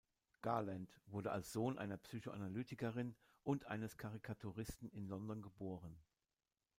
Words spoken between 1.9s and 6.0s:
Psychoanalytikerin und eines Karikaturisten in London geboren.